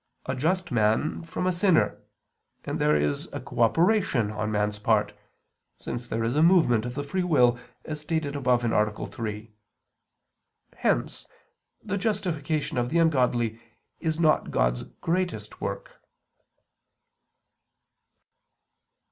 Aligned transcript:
a 0.25 0.35
just 0.35 0.71
man 0.71 1.21
from 1.21 1.45
a 1.45 1.51
sinner, 1.53 2.01
and 2.65 2.79
there 2.81 2.95
is 2.95 3.29
a 3.33 3.39
cooperation 3.39 4.31
on 4.31 4.49
man's 4.51 4.79
part, 4.79 5.13
since 5.77 6.07
there 6.07 6.23
is 6.23 6.33
a 6.33 6.41
movement 6.41 6.87
of 6.87 6.95
the 6.95 7.03
free 7.03 7.21
will, 7.23 7.59
as 7.85 8.01
stated 8.01 8.35
above 8.35 8.65
(A. 8.65 9.05
3). 9.05 9.51
Hence 10.77 11.27
the 11.83 11.99
justification 11.99 12.79
of 12.79 12.89
the 12.89 12.97
ungodly 12.97 13.61
is 13.99 14.19
not 14.19 14.49
God's 14.49 14.85
greatest 15.01 15.61
work. 15.61 15.91